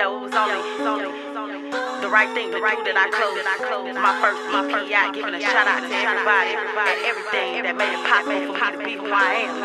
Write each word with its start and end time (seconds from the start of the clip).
Yo, 0.00 0.16
it 0.16 0.32
was 0.32 0.32
only, 0.32 0.56
the 2.00 2.08
right 2.08 2.32
thing 2.32 2.48
to 2.48 2.56
do 2.56 2.64
that 2.88 2.96
I 2.96 3.12
closed 3.12 3.44
my 4.00 4.16
first 4.24 4.40
my 4.48 4.64
first 4.72 4.88
out, 4.96 5.12
giving 5.12 5.36
a 5.36 5.40
shout 5.44 5.68
out 5.68 5.84
to 5.84 5.92
everybody 5.92 6.56
and 6.56 7.04
everything 7.04 7.68
that 7.68 7.76
made 7.76 7.92
it 7.92 8.00
possible 8.08 8.48
for 8.48 8.56
me 8.56 8.72
to 8.72 8.80
be 8.80 8.96
who 8.96 9.12
I 9.12 9.44
am. 9.44 9.60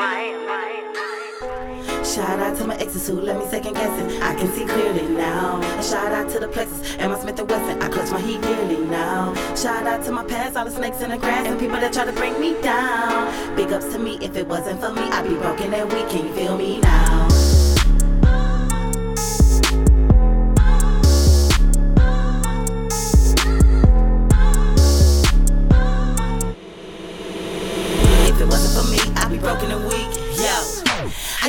Shout 2.04 2.40
out 2.44 2.58
to 2.58 2.68
my 2.68 2.76
exes 2.76 3.08
who 3.08 3.22
let 3.22 3.40
me 3.40 3.46
second 3.48 3.76
guess 3.76 3.96
it. 3.96 4.22
I 4.22 4.36
can 4.36 4.52
see 4.52 4.66
clearly 4.66 5.08
now. 5.08 5.64
A 5.80 5.82
shout 5.82 6.12
out 6.12 6.28
to 6.32 6.40
the 6.40 6.50
plexus 6.50 6.98
and 7.00 7.14
my 7.14 7.18
Smith 7.18 7.40
and 7.40 7.50
Wesson. 7.50 7.82
I 7.82 7.88
clutch 7.88 8.12
my 8.12 8.20
heat 8.20 8.42
dearly 8.42 8.84
now. 8.88 9.34
Shout 9.56 9.88
out 9.88 10.04
to 10.04 10.12
my 10.12 10.26
past, 10.26 10.58
all 10.58 10.66
the 10.66 10.72
snakes 10.72 11.00
in 11.00 11.12
the 11.12 11.18
grass 11.18 11.48
and 11.48 11.58
people 11.58 11.80
that 11.80 11.94
try 11.94 12.04
to 12.04 12.12
bring 12.12 12.38
me 12.42 12.60
down. 12.62 13.56
Big 13.56 13.72
ups 13.72 13.88
to 13.94 14.00
me. 14.00 14.20
If 14.20 14.36
it 14.36 14.50
wasn't 14.50 14.82
for 14.82 14.92
me, 14.92 15.04
I'd 15.16 15.24
be 15.24 15.36
broken 15.36 15.74
and 15.74 15.88
weak. 15.94 16.10
Can 16.10 16.28
you 16.28 16.34
feel 16.34 16.58
me 16.58 16.82
now? 16.82 17.15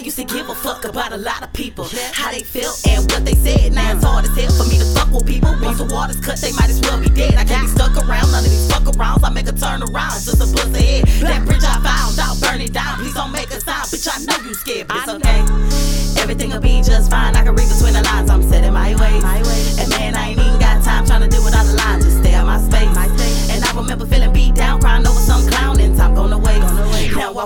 Used 0.07 0.29
to 0.29 0.35
give 0.35 0.49
a 0.49 0.55
fuck 0.55 0.85
about 0.85 1.13
a 1.13 1.17
lot 1.17 1.43
of 1.43 1.53
people. 1.53 1.85
How 2.13 2.31
they 2.31 2.43
feel 2.43 2.73
and 2.89 3.11
what 3.11 3.25
they 3.25 3.35
said. 3.35 3.73
Now 3.73 3.93
it's 3.93 4.05
hard 4.05 4.25
as 4.25 4.35
hell 4.37 4.53
for 4.53 4.71
me 4.71 4.79
to 4.79 4.85
fuck 4.95 5.11
with 5.11 5.27
people. 5.27 5.51
Once 5.61 5.79
the 5.79 5.85
water's 5.85 6.21
cut, 6.21 6.39
they 6.39 6.53
might 6.53 6.71
as 6.71 6.81
well 6.81 7.03
be 7.03 7.11
dead. 7.11 7.35
I 7.35 7.45
can't 7.45 7.67
be 7.67 7.69
stuck 7.69 7.97
around 7.97 8.31
none 8.33 8.45
of 8.45 8.51
these 8.51 8.71
fuck 8.71 8.85
arounds. 8.85 9.25
I 9.25 9.31
make 9.31 9.49
a 9.49 9.53
turn 9.53 9.83
around 9.83 10.17
just 10.23 10.41
a 10.41 10.47
bust 10.47 10.73
ahead. 10.73 11.05
That 11.21 11.45
bridge 11.45 11.65
I 11.65 11.77
found, 11.83 12.19
I'll 12.23 12.39
burn 12.41 12.61
it 12.61 12.73
down. 12.73 12.99
Please 12.99 13.15
don't 13.15 13.33
make 13.33 13.51
a 13.51 13.61
sound, 13.61 13.91
bitch. 13.91 14.09
I 14.09 14.17
know 14.25 14.39
you 14.47 14.55
scared, 14.55 14.89
but 14.89 14.97
it's 14.97 15.09
okay. 15.11 15.43
Everything'll 16.23 16.61
be 16.61 16.81
just 16.83 17.11
fine. 17.11 17.37
I 17.37 17.43
can 17.43 17.55
read 17.55 17.69
between 17.69 17.93
the 17.93 18.03
lines. 18.03 18.16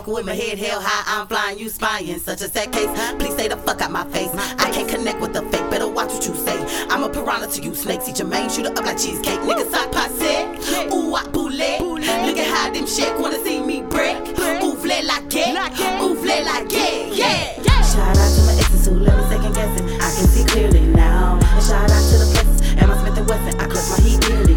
Walking 0.01 0.15
with 0.15 0.25
my 0.25 0.35
head 0.35 0.59
held 0.59 0.83
high, 0.83 1.21
I'm 1.21 1.27
flying, 1.27 1.59
you 1.59 1.69
spying. 1.69 2.19
Such 2.21 2.41
a 2.41 2.49
sad 2.49 2.73
case, 2.73 2.89
please 3.19 3.35
stay 3.35 3.49
the 3.49 3.57
fuck 3.59 3.83
out 3.83 3.91
my 3.91 4.09
face. 4.09 4.31
I 4.33 4.71
can't 4.73 4.89
connect 4.89 5.21
with 5.21 5.35
the 5.35 5.43
fake, 5.53 5.69
better 5.71 5.87
watch 5.87 6.09
what 6.09 6.27
you 6.27 6.35
say. 6.35 6.57
I'm 6.89 7.05
a 7.05 7.11
piranha 7.11 7.49
to 7.49 7.63
you, 7.63 7.75
snakes 7.75 8.09
eat 8.09 8.19
your 8.19 8.27
main, 8.27 8.49
shoot 8.49 8.65
up 8.65 8.77
like 8.77 8.97
cheesecake. 8.97 9.41
Niggas 9.41 9.71
sock 9.71 9.93
passe, 9.93 10.57
ooh, 10.91 11.15
I 11.15 11.29
bullet. 11.29 11.83
Look 12.25 12.39
at 12.39 12.49
how 12.49 12.73
them 12.73 12.87
shit 12.87 13.13
wanna 13.21 13.45
see 13.45 13.61
me 13.61 13.83
break. 13.83 14.17
Ooh, 14.65 14.75
flare 14.77 15.03
like 15.03 15.37
it, 15.37 16.01
ooh, 16.01 16.15
flare 16.15 16.47
like 16.47 16.73
it, 16.73 17.13
yeah. 17.13 17.61
Shout 17.85 18.17
out 18.17 18.35
to 18.37 18.41
my 18.49 18.57
exes 18.57 18.87
who 18.87 18.95
let 18.95 19.19
me 19.19 19.25
second 19.29 19.53
guessing. 19.53 19.87
I 20.01 20.09
can 20.17 20.27
see 20.33 20.45
clearly 20.47 20.81
now. 20.81 21.39
And 21.43 21.63
shout 21.63 21.91
out 21.91 22.05
to 22.09 22.17
the 22.17 22.25
places, 22.33 22.73
and 22.73 22.89
my 22.89 22.97
Smith 23.03 23.19
and 23.19 23.29
Wesson. 23.29 23.61
I 23.61 23.67
crush 23.67 23.91
my 23.91 24.09
heat 24.09 24.21
dearly. 24.23 24.50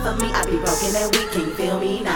for 0.00 0.14
me. 0.16 0.32
I 0.32 0.44
be 0.44 0.56
broken 0.56 0.96
and 0.96 1.16
weak, 1.16 1.30
can 1.30 1.40
you 1.42 1.54
feel 1.54 1.78
me 1.78 2.02
now? 2.02 2.13